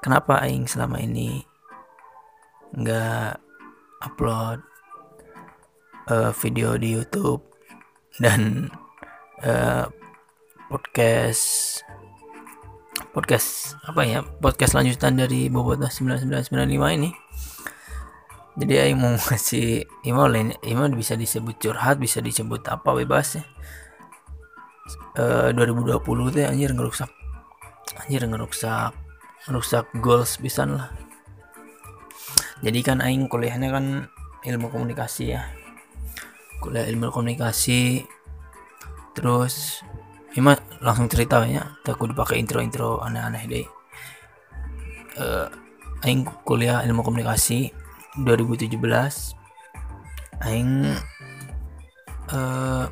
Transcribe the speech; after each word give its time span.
kenapa 0.00 0.40
Aing 0.40 0.64
selama 0.64 1.00
ini 1.00 1.44
nggak 2.76 3.36
upload 4.06 4.62
eh, 6.08 6.32
video 6.40 6.78
di 6.80 6.96
YouTube 6.96 7.44
dan 8.18 8.70
eh, 9.42 9.84
podcast 10.70 11.82
podcast 13.10 13.74
apa 13.90 14.06
ya 14.06 14.22
podcast 14.22 14.78
lanjutan 14.78 15.18
dari 15.18 15.50
Bobotoh 15.50 15.90
9995 15.90 16.96
ini 16.96 17.10
jadi 18.54 18.86
Aing 18.86 18.98
mau 19.02 19.14
ngasih 19.18 19.82
email 20.06 20.28
lain 20.30 20.48
email 20.62 20.94
bisa 20.94 21.18
disebut 21.18 21.58
curhat 21.58 21.98
bisa 21.98 22.22
disebut 22.22 22.62
apa 22.70 22.94
bebas 22.94 23.42
ya 23.42 23.44
Eh 25.18 25.50
2020 25.50 25.98
tuh 26.30 26.42
anjir 26.46 26.70
ngerusak 26.70 27.10
anjir 27.98 28.22
ngerusak 28.30 28.94
ngerusak 29.50 29.90
goals 29.98 30.38
bisa 30.38 30.62
lah. 30.68 30.94
Jadi 32.60 32.78
kan 32.84 33.00
Aing 33.00 33.26
kuliahnya 33.26 33.72
kan 33.72 34.06
ilmu 34.46 34.70
komunikasi 34.70 35.34
ya. 35.34 35.48
Kuliah 36.60 36.86
ilmu 36.86 37.10
komunikasi 37.10 38.04
terus 39.16 39.82
Ima 40.38 40.54
langsung 40.78 41.10
cerita 41.10 41.42
ya 41.42 41.74
aku 41.82 42.06
dipakai 42.06 42.38
intro-intro 42.38 43.02
aneh-aneh 43.02 43.44
deh. 43.50 43.66
Eh, 45.18 45.48
Aing 46.06 46.22
kuliah 46.46 46.86
ilmu 46.86 47.02
komunikasi 47.02 47.74
2017 48.22 48.78
Aing 50.46 50.94
eh 52.30 52.86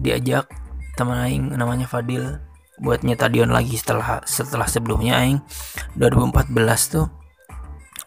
diajak 0.00 0.48
teman 1.00 1.16
Aing 1.16 1.56
namanya 1.56 1.88
Fadil 1.88 2.36
buat 2.76 3.00
nyetadion 3.00 3.48
lagi 3.48 3.80
setelah 3.80 4.20
setelah 4.28 4.68
sebelumnya 4.68 5.16
Aing. 5.16 5.40
2014 5.96 6.52
tuh. 6.92 7.08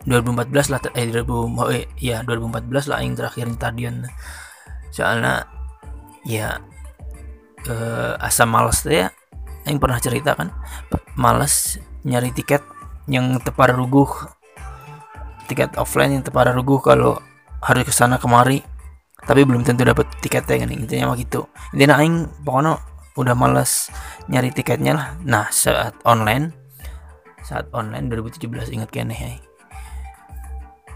2014 0.06 0.70
lah 0.70 0.80
eh 0.94 1.08
2000 1.10 1.26
oh, 1.32 1.72
eh, 1.74 1.88
ya 1.98 2.22
2014 2.22 2.94
lah 2.94 3.02
Aing 3.02 3.18
terakhir 3.18 3.50
nyetadion. 3.50 4.06
Soalnya 4.94 5.50
ya 6.22 6.62
eh, 7.66 8.14
asam 8.22 8.54
males 8.54 8.86
tuh 8.86 8.94
ya. 8.94 9.10
Yang 9.66 9.78
pernah 9.82 9.98
cerita 9.98 10.38
kan 10.38 10.54
males 11.18 11.82
nyari 12.06 12.30
tiket 12.30 12.62
yang 13.10 13.42
tepar 13.42 13.74
ruguh. 13.74 14.30
Tiket 15.50 15.82
offline 15.82 16.22
yang 16.22 16.24
tepar 16.24 16.54
ruguh 16.54 16.78
kalau 16.78 17.18
harus 17.64 17.90
ke 17.90 17.94
sana 17.96 18.22
kemari 18.22 18.73
tapi 19.24 19.48
belum 19.48 19.64
tentu 19.64 19.88
dapat 19.88 20.08
tiketnya 20.20 20.64
kan 20.64 20.70
intinya 20.72 21.14
mah 21.14 21.18
gitu. 21.20 21.48
Intinya 21.76 22.00
aing 22.00 22.28
pokoknya 22.44 22.80
udah 23.16 23.36
males 23.38 23.94
nyari 24.28 24.50
tiketnya 24.52 24.92
lah. 24.96 25.08
Nah 25.24 25.48
saat 25.54 25.96
online 26.04 26.52
saat 27.44 27.68
online 27.76 28.08
2017 28.08 28.72
ingat 28.72 28.90
kene 28.90 29.16
ya 29.16 29.36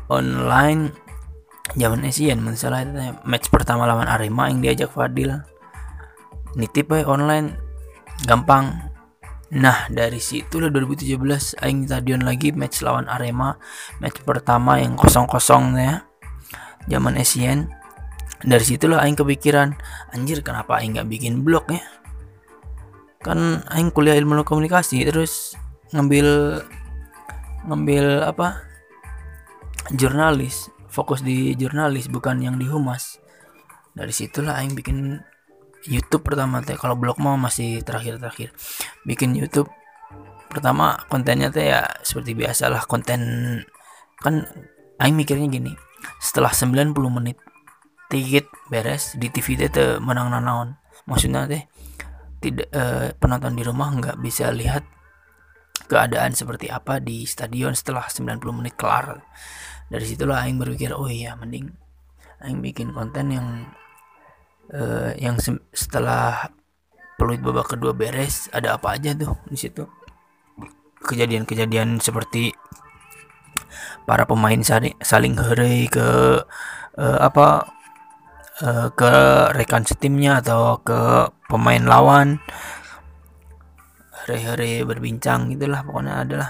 online 0.08 0.96
zaman 1.76 2.08
masalah 2.40 2.88
itu 2.88 2.96
match 3.28 3.52
pertama 3.52 3.84
lawan 3.84 4.08
Arema 4.08 4.48
yang 4.48 4.64
diajak 4.64 4.92
Fadil. 4.96 5.44
Nitip 6.56 6.96
aja 6.96 7.06
online 7.12 7.60
gampang. 8.24 8.88
Nah 9.52 9.88
dari 9.92 10.20
situ 10.20 10.64
lah 10.64 10.72
2017 10.72 11.60
aing 11.60 11.88
stadion 11.88 12.24
lagi 12.24 12.56
match 12.56 12.80
lawan 12.82 13.12
Arema. 13.12 13.60
Match 14.00 14.24
pertama 14.24 14.80
yang 14.80 14.96
kosong-kosong 14.96 15.76
ya 15.76 16.08
zaman 16.88 17.20
Asian 17.20 17.68
dari 18.46 18.62
situlah 18.62 19.02
aing 19.02 19.18
kepikiran 19.18 19.74
anjir 20.14 20.46
kenapa 20.46 20.78
aing 20.78 20.98
nggak 20.98 21.10
bikin 21.10 21.42
blog 21.42 21.66
ya? 21.74 21.82
Kan 23.26 23.66
aing 23.74 23.90
kuliah 23.90 24.14
ilmu 24.14 24.46
komunikasi 24.46 25.02
terus 25.10 25.58
ngambil 25.96 26.62
ngambil 27.66 28.06
apa? 28.30 28.62
Jurnalis 29.96 30.70
fokus 30.92 31.22
di 31.24 31.58
jurnalis 31.58 32.10
bukan 32.10 32.42
yang 32.42 32.62
di 32.62 32.70
humas. 32.70 33.18
Dari 33.98 34.14
situlah 34.14 34.62
aing 34.62 34.78
bikin 34.78 35.18
YouTube 35.88 36.26
pertama 36.28 36.62
teh 36.62 36.78
kalau 36.78 36.94
blog 36.94 37.18
mah 37.18 37.38
masih 37.38 37.82
terakhir-terakhir. 37.82 38.54
Bikin 39.06 39.34
YouTube 39.34 39.70
pertama 40.48 40.98
kontennya 41.10 41.50
teh 41.50 41.74
ya 41.74 41.86
seperti 42.06 42.38
biasalah 42.38 42.86
konten 42.86 43.22
kan 44.22 44.46
aing 44.98 45.14
mikirnya 45.14 45.46
gini 45.50 45.74
setelah 46.22 46.50
90 46.50 46.94
menit 47.10 47.38
tiket 48.08 48.48
beres 48.72 49.16
di 49.20 49.28
TV 49.28 49.68
teh 49.68 50.00
menang 50.00 50.32
nanaon 50.32 50.80
maksudnya 51.08 51.48
teh 51.48 51.68
tidak 52.40 52.70
eh, 52.70 53.12
penonton 53.18 53.58
di 53.58 53.64
rumah 53.66 53.90
nggak 53.98 54.18
bisa 54.22 54.54
lihat 54.54 54.86
keadaan 55.88 56.36
seperti 56.36 56.68
apa 56.68 57.00
di 57.00 57.24
stadion 57.24 57.74
setelah 57.74 58.06
90 58.06 58.44
menit 58.54 58.76
kelar. 58.76 59.24
Dari 59.88 60.04
situlah 60.04 60.44
aing 60.44 60.60
berpikir 60.60 60.92
oh 60.92 61.08
iya 61.08 61.34
mending 61.40 61.72
aing 62.44 62.60
bikin 62.60 62.92
konten 62.92 63.32
yang 63.32 63.48
eh, 64.70 65.16
yang 65.18 65.40
setelah 65.72 66.52
peluit 67.18 67.42
babak 67.42 67.74
kedua 67.74 67.96
beres 67.96 68.52
ada 68.52 68.78
apa 68.78 69.00
aja 69.00 69.16
tuh 69.16 69.34
di 69.48 69.58
situ. 69.58 69.88
Kejadian-kejadian 71.08 72.04
seperti 72.04 72.52
para 74.04 74.28
pemain 74.28 74.60
saling 74.62 74.94
saling 75.00 75.40
heureuy 75.40 75.88
ke 75.88 76.06
eh, 77.00 77.20
apa 77.24 77.77
eh, 78.64 78.88
ke 78.94 79.12
rekan 79.54 79.84
setimnya 79.86 80.42
atau 80.42 80.82
ke 80.82 81.30
pemain 81.50 81.84
lawan. 81.84 82.42
Heureuy 84.28 84.84
berbincang 84.84 85.48
gitulah 85.56 85.88
pokoknya 85.88 86.14
adalah. 86.28 86.50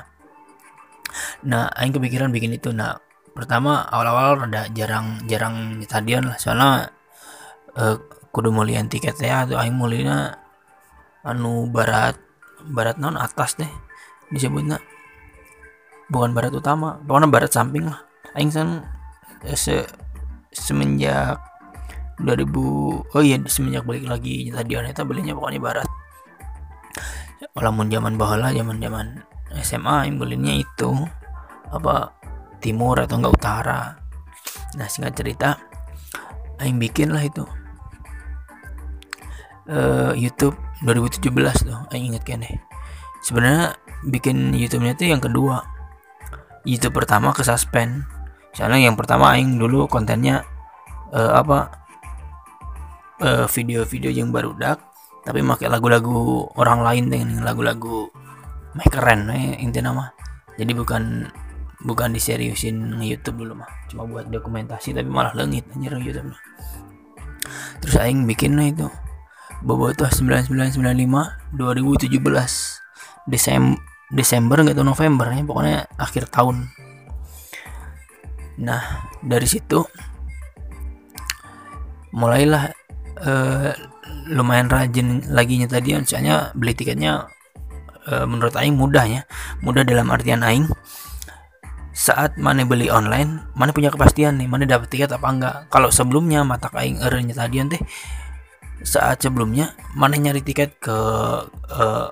Nah 1.46 1.70
aing 1.78 1.94
kepikiran 1.94 2.34
bikin 2.34 2.58
itu. 2.58 2.74
Nah 2.74 2.98
pertama 3.38 3.86
awal-awal 3.86 4.50
rada 4.50 4.66
jarang 4.74 5.22
jarang 5.30 5.78
di 5.78 5.86
stadion 5.86 6.26
lah. 6.26 6.38
Soalnya 6.42 6.90
eh, 7.78 7.96
kudu 8.34 8.50
mulian 8.50 8.90
tiketnya 8.90 9.46
atau 9.46 9.62
aing 9.62 9.78
mulina 9.78 10.34
anu 11.22 11.70
barat 11.70 12.18
barat 12.66 12.98
non 12.98 13.14
atas 13.14 13.62
deh 13.62 13.70
disebutnya. 14.34 14.82
Bukan 16.10 16.34
barat 16.34 16.56
utama 16.56 16.98
pokoknya 17.06 17.30
barat 17.30 17.52
samping 17.54 17.86
lah. 17.94 18.02
Aing 18.34 18.50
san 18.50 18.82
eh, 19.46 19.54
se 19.54 19.86
semenjak 20.50 21.38
2000 22.18 23.14
oh 23.14 23.22
iya 23.22 23.38
semenjak 23.46 23.86
balik 23.86 24.10
lagi 24.10 24.50
stadion 24.50 24.90
itu 24.90 25.04
belinya 25.06 25.34
pokoknya 25.38 25.62
barat. 25.62 25.90
Walaupun 27.54 27.90
zaman 27.94 28.18
bahala 28.18 28.50
zaman 28.54 28.78
zaman 28.82 29.06
SMA 29.62 30.06
aing 30.06 30.18
belinya 30.18 30.54
itu 30.54 30.90
apa 31.70 32.14
timur 32.58 32.98
atau 32.98 33.22
enggak 33.22 33.36
utara. 33.38 33.82
Nah 34.78 34.88
singkat 34.90 35.14
cerita 35.14 35.62
aing 36.58 36.82
bikin 36.82 37.14
lah 37.14 37.22
itu 37.22 37.46
eh 39.68 40.16
YouTube 40.16 40.56
2017 40.82 41.30
tuh 41.68 41.80
aing 41.92 42.16
inget 42.16 42.24
kan 42.24 42.42
sebenarnya 43.22 43.76
bikin 44.08 44.54
YouTube-nya 44.56 44.94
tuh 44.98 45.10
yang 45.10 45.22
kedua. 45.22 45.66
YouTube 46.68 47.00
pertama 47.04 47.32
ke 47.32 47.42
suspend. 47.48 48.04
Soalnya 48.52 48.92
yang 48.92 48.96
pertama 49.00 49.32
aing 49.36 49.56
dulu 49.56 49.88
kontennya 49.88 50.44
eh, 51.16 51.32
apa 51.32 51.87
eh, 53.22 53.46
video-video 53.50 54.12
yang 54.12 54.30
baru 54.34 54.54
dak 54.58 54.80
tapi 55.28 55.44
pakai 55.44 55.68
lagu-lagu 55.68 56.48
orang 56.56 56.84
lain 56.84 57.04
dengan 57.12 57.44
lagu-lagu 57.44 58.08
make 58.78 58.92
keren 58.92 59.28
eh, 59.34 59.60
intinya 59.60 59.92
mah 59.92 60.10
jadi 60.56 60.72
bukan 60.74 61.28
bukan 61.86 62.10
diseriusin 62.16 62.98
nge 62.98 63.06
YouTube 63.06 63.46
dulu 63.46 63.62
mah 63.62 63.70
cuma 63.92 64.08
buat 64.08 64.30
dokumentasi 64.30 64.98
tapi 64.98 65.10
malah 65.10 65.36
lengit 65.38 65.68
anjir 65.76 65.94
YouTube 66.00 66.34
terus 67.84 67.96
aing 68.02 68.26
bikin 68.26 68.58
lah 68.58 68.68
itu 68.70 68.88
Bobotoh 69.58 70.06
9995 70.06 71.58
2017 71.58 72.14
Desember 73.26 73.82
Desember 74.08 74.64
tahu 74.64 74.88
November 74.88 75.28
ya 75.36 75.44
pokoknya 75.44 75.80
akhir 76.00 76.32
tahun. 76.32 76.72
Nah 78.64 79.12
dari 79.20 79.44
situ 79.44 79.84
mulailah 82.16 82.72
eh, 83.22 83.72
lumayan 84.32 84.68
rajin 84.68 85.24
lagi 85.32 85.60
nyetadion 85.60 86.04
soalnya 86.04 86.52
beli 86.54 86.74
tiketnya 86.78 87.28
eh, 88.08 88.26
menurut 88.28 88.54
aing 88.56 88.76
mudah 88.78 89.06
ya. 89.08 89.22
Mudah 89.64 89.84
dalam 89.88 90.08
artian 90.14 90.44
aing 90.44 90.70
saat 91.98 92.38
mana 92.38 92.62
beli 92.62 92.94
online 92.94 93.42
mana 93.58 93.74
punya 93.74 93.90
kepastian 93.90 94.38
nih 94.38 94.46
mana 94.46 94.70
dapat 94.70 94.88
tiket 94.92 95.10
apa 95.14 95.28
enggak. 95.28 95.56
Kalau 95.74 95.90
sebelumnya 95.90 96.46
mata 96.46 96.70
aing 96.74 97.02
ere 97.02 97.20
nyetadion 97.26 97.74
teh 97.74 97.82
saat 98.86 99.18
sebelumnya 99.26 99.74
mana 99.98 100.16
nyari 100.18 100.46
tiket 100.46 100.78
ke 100.78 100.98
eh, 101.74 102.08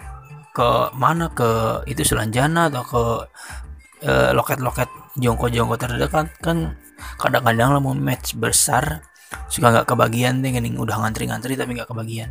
ke 0.55 0.69
mana 0.95 1.29
ke 1.35 1.83
itu 1.85 2.01
Selanjana 2.01 2.71
atau 2.71 2.83
ke 2.85 3.03
loket-loket 4.05 4.85
jongko-jongko 5.17 5.75
terdekat 5.81 6.29
kan 6.43 6.77
kadang-kadang 7.19 7.75
lah 7.75 7.81
mau 7.81 7.95
match 7.95 8.35
besar 8.35 9.03
suka 9.49 9.71
nggak 9.71 9.87
kebagian 9.89 10.41
deh 10.41 10.51
gening 10.53 10.77
udah 10.77 11.01
ngantri-ngantri 11.01 11.57
tapi 11.57 11.77
nggak 11.77 11.89
kebagian. 11.89 12.29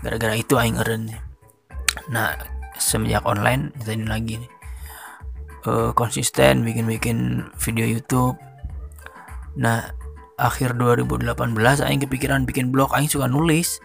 Gara-gara 0.00 0.34
itu 0.36 0.56
aing 0.56 0.80
eren 0.80 1.10
nah 2.06 2.38
semenjak 2.78 3.26
online 3.26 3.74
jadi 3.82 4.06
lagi 4.06 4.40
nih. 4.40 4.50
Eh, 5.68 5.90
konsisten 5.92 6.64
bikin-bikin 6.64 7.50
video 7.60 7.84
YouTube. 7.84 8.38
Nah 9.60 9.92
akhir 10.40 10.80
2018 10.80 11.36
aing 11.84 12.00
kepikiran 12.08 12.48
bikin 12.48 12.72
blog 12.72 12.94
aing 12.96 13.10
suka 13.10 13.28
nulis. 13.28 13.82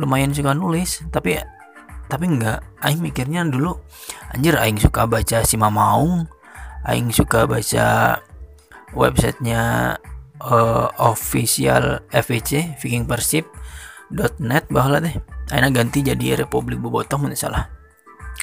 Lumayan 0.00 0.32
suka 0.32 0.56
nulis 0.56 1.04
tapi 1.12 1.36
tapi 2.12 2.28
enggak 2.28 2.60
aing 2.84 3.00
mikirnya 3.00 3.40
dulu 3.48 3.80
anjir 4.36 4.52
aing 4.60 4.76
suka 4.76 5.08
baca 5.08 5.40
si 5.48 5.56
Mamaung 5.56 6.28
aing 6.84 7.08
suka 7.08 7.48
baca 7.48 8.20
websitenya 8.92 9.96
eh, 10.48 10.88
official 10.98 12.02
FVC 12.10 12.78
Viking 12.80 13.06
Persib 13.06 13.46
.net 14.42 14.68
bahwa 14.68 15.00
deh 15.00 15.16
Aina 15.52 15.72
ganti 15.72 16.04
jadi 16.04 16.36
Republik 16.36 16.80
Bobotoh 16.80 17.16
mun 17.16 17.32
salah 17.32 17.82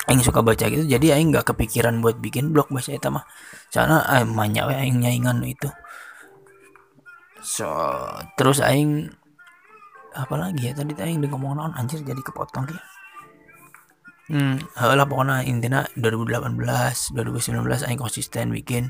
Aing 0.09 0.25
suka 0.25 0.41
baca 0.41 0.65
gitu 0.65 0.85
jadi 0.89 1.17
Aing 1.17 1.29
nggak 1.33 1.53
kepikiran 1.53 2.01
buat 2.01 2.17
bikin 2.17 2.49
blog 2.49 2.69
bahasa 2.73 2.97
itu 2.97 3.09
mah. 3.13 3.25
Soalnya 3.69 4.05
Aing 4.09 4.33
banyak 4.33 4.63
we 4.65 4.73
Aing 4.73 4.97
nyaingan 5.01 5.37
itu. 5.45 5.69
So 7.45 7.69
terus 8.33 8.57
Aing 8.57 9.13
apa 10.17 10.33
lagi 10.33 10.69
ya 10.69 10.73
tadi 10.73 10.97
Aing 10.97 11.21
udah 11.21 11.29
ngomong 11.29 11.53
naon? 11.57 11.73
Anjir 11.77 12.01
jadi 12.01 12.21
kepotong 12.21 12.73
ya. 12.73 12.81
Hmm 14.29 14.61
lah 14.77 15.05
pokoknya 15.09 15.45
intinya 15.45 15.85
2018 15.97 16.57
2019 16.57 17.85
Aing 17.85 18.01
konsisten 18.01 18.49
bikin 18.53 18.89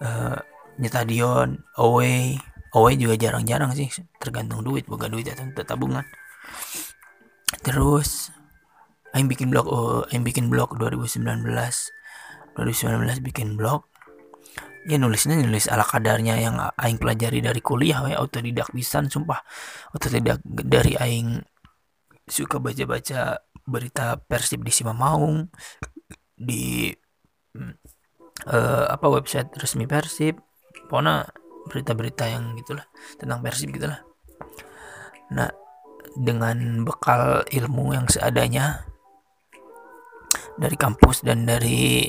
eh 0.00 0.40
nyetadion 0.80 1.64
away. 1.80 2.40
Away 2.76 2.94
juga 3.00 3.16
jarang-jarang 3.16 3.72
sih 3.72 3.88
tergantung 4.20 4.60
duit 4.60 4.84
boga 4.84 5.08
duit 5.08 5.24
atau 5.32 5.48
tabungan. 5.64 6.04
Terus 7.64 8.28
Aing 9.16 9.32
bikin 9.32 9.48
blog 9.48 9.64
oh, 9.70 10.04
Aing 10.12 10.28
bikin 10.28 10.52
blog 10.52 10.76
2019 10.76 11.24
2019 11.24 12.60
bikin 13.24 13.56
blog 13.56 13.88
ya 14.86 15.00
nulisnya 15.00 15.40
nulis 15.40 15.66
ala 15.66 15.82
kadarnya 15.82 16.36
yang 16.38 16.60
Aing 16.78 17.00
pelajari 17.00 17.42
dari 17.42 17.58
kuliah 17.58 18.06
ya 18.06 18.22
autodidak 18.22 18.70
pisan 18.70 19.10
sumpah. 19.10 19.40
Autodidak 19.96 20.44
dari 20.44 20.94
Aing 21.00 21.42
suka 22.26 22.62
baca-baca 22.62 23.40
berita 23.66 24.20
persib 24.22 24.62
di 24.62 24.72
Simamaung 24.74 25.50
di 26.38 26.94
eh, 28.46 28.86
apa 28.86 29.06
website 29.10 29.50
resmi 29.58 29.90
persib 29.90 30.38
pokoknya 30.86 31.26
berita-berita 31.66 32.30
yang 32.30 32.54
gitulah 32.58 32.86
tentang 33.18 33.42
persib 33.42 33.74
gitulah. 33.74 33.98
Nah 35.34 35.50
dengan 36.16 36.80
bekal 36.86 37.44
ilmu 37.44 37.92
yang 37.92 38.08
seadanya 38.08 38.88
dari 40.56 40.76
kampus 40.78 41.20
dan 41.20 41.44
dari 41.44 42.08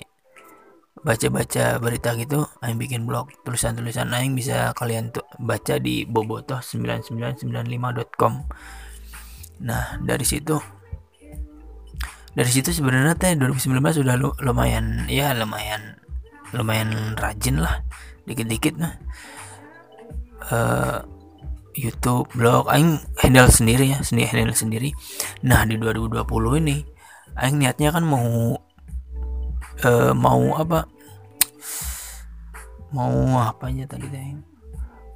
baca-baca 0.97 1.77
berita 1.77 2.17
gitu 2.17 2.49
aing 2.63 2.81
bikin 2.81 3.05
blog 3.05 3.29
tulisan-tulisan 3.45 4.09
aing 4.15 4.33
bisa 4.33 4.73
kalian 4.73 5.13
tuh 5.13 5.21
baca 5.37 5.77
di 5.77 6.09
bobotoh9995.com 6.09 8.33
nah 9.61 10.01
dari 10.01 10.25
situ 10.25 10.57
dari 12.33 12.49
situ 12.49 12.73
sebenarnya 12.73 13.13
teh 13.17 13.33
2019 13.37 14.03
udah 14.03 14.15
lu- 14.17 14.37
lumayan 14.41 15.05
ya 15.09 15.33
lumayan 15.37 16.01
lumayan 16.55 17.15
rajin 17.19 17.59
lah 17.59 17.83
dikit-dikit 18.23 18.75
nah 18.79 18.93
eh 20.47 21.17
YouTube, 21.77 22.33
blog, 22.33 22.65
aing 22.73 22.97
handle 23.21 23.53
sendiri 23.53 23.93
ya, 23.93 24.01
sendiri 24.01 24.33
handle 24.33 24.57
sendiri. 24.57 24.89
Nah 25.45 25.61
di 25.61 25.77
2020 25.77 26.25
ini, 26.65 26.81
aing 27.37 27.61
niatnya 27.61 27.93
kan 27.93 28.01
mau 28.01 28.57
eh 29.85 30.11
mau 30.17 30.57
apa? 30.57 30.89
Mau 32.89 33.37
apanya 33.37 33.85
tadi 33.85 34.09
teh? 34.09 34.41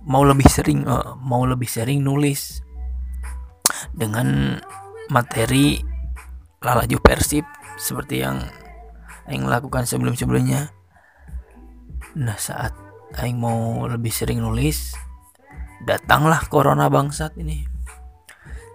Mau 0.06 0.22
lebih 0.22 0.45
sering, 0.45 0.86
eh, 0.86 1.10
mau 1.18 1.42
lebih 1.50 1.66
sering 1.66 2.06
nulis 2.06 2.62
dengan 3.98 4.62
materi 5.10 5.81
lalaju 6.62 6.98
persib 7.01 7.42
seperti 7.81 8.22
yang 8.22 8.38
aing 9.25 9.50
lakukan 9.50 9.89
sebelum-sebelumnya. 9.89 10.69
Nah 12.18 12.38
saat 12.40 12.75
aing 13.19 13.40
mau 13.40 13.88
lebih 13.88 14.12
sering 14.12 14.44
nulis, 14.44 14.96
datanglah 15.84 16.44
corona 16.48 16.88
bangsat 16.92 17.36
ini. 17.40 17.63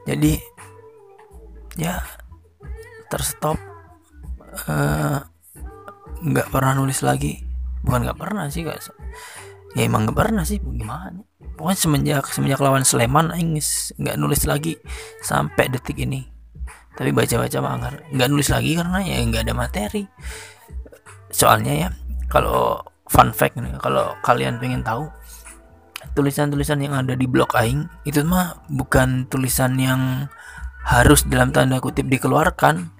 Jadi 0.07 0.39
ya 1.77 2.01
terstop 3.13 3.61
eh, 4.69 5.19
nggak 6.25 6.49
pernah 6.49 6.73
nulis 6.79 7.05
lagi. 7.05 7.43
Bukan 7.85 8.03
nggak 8.03 8.19
pernah 8.19 8.49
sih 8.49 8.67
guys 8.67 8.91
ya 9.77 9.85
emang 9.85 10.09
nggak 10.09 10.17
pernah 10.17 10.45
sih 10.49 10.57
gimana? 10.57 11.21
Pokoknya 11.61 11.77
semenjak 11.77 12.25
semenjak 12.33 12.61
lawan 12.65 12.89
Sleman 12.89 13.29
aing 13.29 13.61
nggak 14.01 14.17
nulis 14.17 14.49
lagi 14.49 14.81
sampai 15.21 15.69
detik 15.69 16.01
ini. 16.01 16.25
Tapi 16.97 17.13
baca-baca 17.13 17.61
mah 17.61 17.75
nggak 17.77 17.93
nggak 18.17 18.29
nulis 18.33 18.49
lagi 18.49 18.73
karena 18.73 19.05
ya 19.05 19.21
nggak 19.21 19.45
ada 19.45 19.53
materi. 19.53 20.09
Soalnya 21.29 21.73
ya 21.77 21.89
kalau 22.33 22.81
fun 23.17 23.33
fact 23.33 23.57
nih 23.57 23.73
kalau 23.81 24.13
kalian 24.21 24.61
pengen 24.61 24.85
tahu 24.85 25.09
tulisan-tulisan 26.13 26.85
yang 26.85 26.93
ada 26.93 27.17
di 27.17 27.25
blog 27.25 27.49
aing 27.57 27.89
itu 28.05 28.21
mah 28.21 28.61
bukan 28.69 29.25
tulisan 29.33 29.81
yang 29.81 30.29
harus 30.85 31.25
dalam 31.27 31.51
tanda 31.51 31.81
kutip 31.81 32.07
dikeluarkan. 32.07 32.93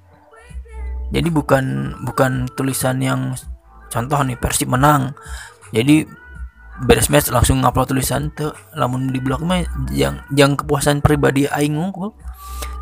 Jadi 1.15 1.29
bukan 1.31 1.95
bukan 2.03 2.51
tulisan 2.59 2.99
yang 2.99 3.37
contoh 3.93 4.19
nih 4.27 4.35
Persib 4.35 4.75
menang. 4.75 5.15
Jadi 5.71 6.03
beres 6.83 7.09
match 7.09 7.33
langsung 7.33 7.63
ngupload 7.63 7.95
tulisan 7.95 8.29
tuh 8.35 8.53
lamun 8.77 9.09
di 9.09 9.23
blog 9.23 9.41
mah 9.47 9.65
yang 9.95 10.21
yang 10.35 10.59
kepuasan 10.61 11.01
pribadi 11.01 11.49
aing 11.49 11.73
ngungkul 11.73 12.13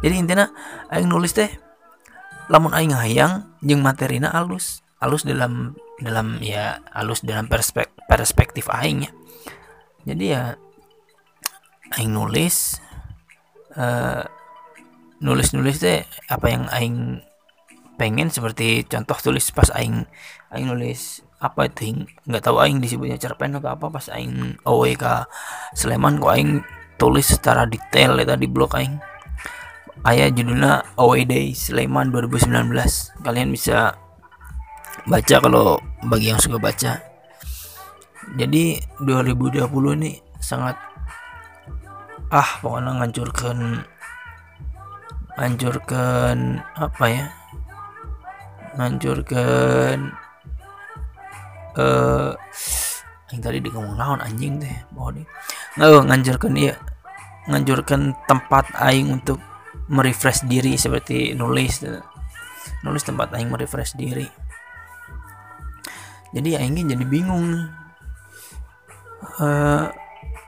jadi 0.03 0.19
intinya 0.19 0.51
aing 0.91 1.07
nulis 1.07 1.31
teh 1.31 1.47
lamun 2.51 2.75
aing 2.75 2.91
hayang 2.91 3.55
jeung 3.63 3.87
materina 3.87 4.35
alus 4.35 4.83
alus 4.99 5.23
dalam 5.23 5.79
dalam 6.03 6.43
ya 6.43 6.83
alus 6.91 7.23
dalam 7.23 7.47
perspek, 7.47 7.91
perspektif 8.11 8.67
aing 8.71 9.07
ya. 9.07 9.11
Jadi 10.05 10.25
ya 10.31 10.43
aing 11.95 12.11
nulis 12.11 12.83
eh 13.75 14.25
nulis 15.25 15.57
nulis 15.57 15.81
teh 15.81 16.05
apa 16.29 16.47
yang 16.51 16.65
aing 16.69 17.23
pengen 17.95 18.29
seperti 18.29 18.83
contoh 18.85 19.17
tulis 19.31 19.47
pas 19.55 19.71
aing 19.73 20.05
aing 20.51 20.67
nulis 20.67 21.23
apa 21.39 21.71
itu 21.71 22.05
nggak 22.27 22.43
tahu 22.43 22.59
aing 22.61 22.83
disebutnya 22.83 23.17
cerpen 23.17 23.55
atau 23.57 23.73
apa 23.73 23.87
pas 23.89 24.07
aing 24.11 24.59
ke 24.99 25.15
Sleman 25.77 26.19
kok 26.19 26.33
aing 26.35 26.61
tulis 27.01 27.27
secara 27.27 27.65
detail 27.69 28.19
ya 28.21 28.35
di 28.35 28.49
blog 28.49 28.75
aing. 28.75 28.97
Ayah 30.05 30.29
judulnya 30.29 30.85
Away 31.01 31.25
Day 31.25 31.57
Sleman 31.57 32.13
2019 32.13 33.25
kalian 33.25 33.49
bisa 33.49 33.97
baca 35.07 35.37
kalau 35.43 35.77
bagi 36.07 36.31
yang 36.31 36.41
suka 36.41 36.57
baca. 36.57 37.03
Jadi 38.35 38.81
2020 39.05 39.69
ini 40.01 40.17
sangat 40.41 40.79
ah 42.33 42.51
pokoknya 42.65 43.05
ngancurkan 43.05 43.59
ngancurkan 45.37 46.63
apa 46.79 47.05
ya? 47.11 47.27
Ngancurkan 48.81 49.97
eh 51.75 52.33
yang 53.35 53.41
tadi 53.43 53.59
di 53.59 53.71
naon 53.71 54.23
anjing 54.23 54.63
mau 54.95 55.11
nih. 55.11 55.27
Nggak 55.77 56.05
ngancurkan 56.07 56.53
iya. 56.55 56.75
Ngancurkan 57.45 58.17
tempat 58.25 58.73
aing 58.81 59.21
untuk 59.21 59.37
merefresh 59.93 60.49
diri 60.49 60.81
seperti 60.81 61.37
nulis 61.37 61.85
nulis 62.81 63.05
tempat 63.05 63.37
aing 63.37 63.53
merefresh 63.53 63.97
diri 64.01 64.25
jadi 66.35 66.61
aing 66.61 66.91
jadi 66.91 67.05
bingung 67.07 67.71
eh 69.39 69.87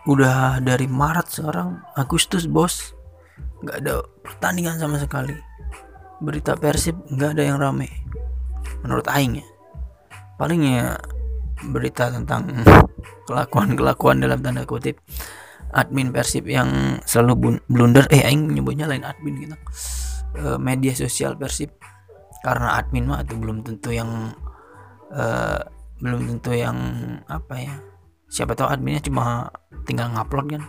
udah 0.06 0.62
dari 0.62 0.86
Maret 0.86 1.28
sekarang 1.28 1.82
Agustus 1.98 2.46
bos. 2.46 2.94
Nggak 3.62 3.76
ada 3.82 3.94
pertandingan 4.22 4.78
sama 4.78 4.96
sekali. 5.02 5.34
Berita 6.22 6.54
persib 6.56 6.96
nggak 7.10 7.36
ada 7.36 7.42
yang 7.42 7.58
rame 7.58 7.90
menurut 8.86 9.04
Aing 9.10 9.42
ya. 9.42 9.46
Palingnya 10.38 10.96
berita 11.72 12.12
tentang 12.12 12.62
kelakuan-kelakuan 13.28 14.22
dalam 14.22 14.38
tanda 14.40 14.62
kutip 14.62 15.02
admin 15.74 16.14
persib 16.14 16.46
yang 16.46 17.00
selalu 17.02 17.60
blunder. 17.66 18.06
Eh 18.14 18.22
Aing 18.22 18.46
menyebutnya 18.46 18.86
lain 18.86 19.02
admin 19.02 19.34
gitu. 19.42 19.56
E, 20.38 20.44
media 20.62 20.94
sosial 20.94 21.34
persib. 21.34 21.74
Karena 22.46 22.78
admin 22.78 23.10
mah 23.10 23.26
itu 23.26 23.34
belum 23.34 23.66
tentu 23.66 23.90
yang 23.90 24.30
e, 25.10 25.24
belum 26.02 26.28
tentu 26.28 26.52
yang 26.52 26.76
apa 27.26 27.54
ya 27.56 27.74
siapa 28.28 28.52
tahu 28.52 28.68
adminnya 28.68 29.00
cuma 29.00 29.48
tinggal 29.86 30.12
ngupload 30.12 30.58
kan. 30.58 30.62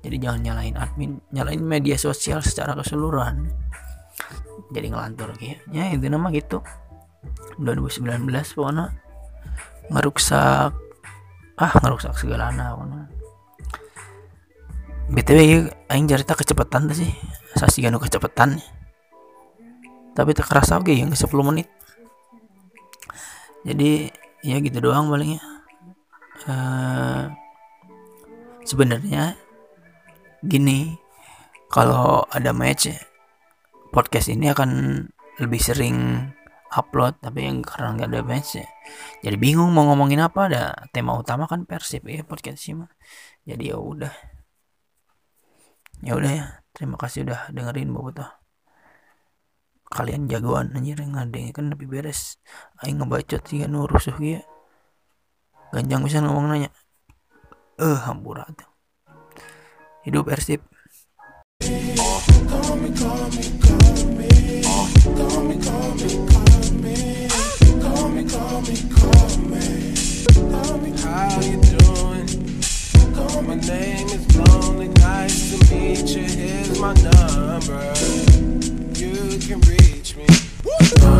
Jadi 0.00 0.16
jangan 0.16 0.40
nyalain 0.40 0.76
admin 0.80 1.20
nyalain 1.32 1.60
media 1.60 1.96
sosial 2.00 2.40
secara 2.40 2.72
keseluruhan. 2.76 3.50
Jadi 4.70 4.86
ngelantur 4.92 5.34
kayaknya 5.36 5.96
itu 5.96 6.06
nama 6.08 6.28
gitu. 6.32 6.62
2019 7.60 8.24
pokoknya 8.56 8.96
ngeruksak 9.92 10.72
ah 11.60 11.72
ngeruksak 11.84 12.16
segala 12.16 12.48
anak 12.48 12.72
pokoknya 12.72 13.00
btw 15.10 15.68
aing 15.90 16.06
cerita 16.06 16.38
kecepatan 16.38 16.86
tuh 16.88 16.96
sih. 17.02 17.10
Sasi 17.58 17.82
ganu 17.82 17.98
kecepatan. 17.98 18.62
Tapi 20.14 20.30
tak 20.32 20.46
kerasa 20.46 20.78
oke 20.78 20.94
yang 20.94 21.10
10 21.10 21.26
menit. 21.42 21.66
Jadi 23.66 24.08
ya 24.40 24.56
gitu 24.60 24.78
doang 24.80 25.12
palingnya 25.12 25.42
uh, 26.48 27.28
sebenarnya 28.64 29.36
gini 30.44 30.96
kalau 31.68 32.24
ada 32.32 32.50
match 32.56 32.88
podcast 33.92 34.32
ini 34.32 34.50
akan 34.50 35.04
lebih 35.40 35.60
sering 35.60 36.28
upload 36.72 37.18
tapi 37.20 37.44
yang 37.44 37.60
karena 37.60 37.98
nggak 37.98 38.08
ada 38.14 38.22
match 38.24 38.56
ya 38.56 38.68
jadi 39.20 39.36
bingung 39.36 39.70
mau 39.72 39.84
ngomongin 39.90 40.20
apa 40.24 40.40
ada 40.48 40.62
tema 40.94 41.12
utama 41.18 41.44
kan 41.44 41.68
persib 41.68 42.08
ya 42.08 42.24
podcast 42.24 42.60
sih 42.64 42.74
mah. 42.76 42.90
Jadi 43.44 43.72
ya 43.72 43.76
udah. 43.76 44.14
Ya 46.00 46.16
udah 46.16 46.32
ya 46.32 46.46
terima 46.72 46.96
kasih 46.96 47.28
udah 47.28 47.52
dengerin 47.52 47.92
bobotoh 47.92 48.39
kalian 49.90 50.30
jagoan 50.30 50.70
anjir 50.70 50.94
yang 51.02 51.18
ngadengin 51.18 51.50
kan 51.50 51.66
lebih 51.66 51.90
beres 51.90 52.38
aing 52.86 53.02
ngebacot 53.02 53.42
sih 53.42 53.58
kan 53.66 53.74
rusuh 53.74 54.14
ya 54.22 54.40
ganjang 55.74 56.06
bisa 56.06 56.22
ngomong 56.22 56.46
nanya 56.46 56.70
eh 57.78 57.84
uh, 57.90 57.98
hampur 58.06 58.38
hidup 60.06 60.30
persib 60.30 60.62
touch 80.10 80.16
me. 80.16 81.19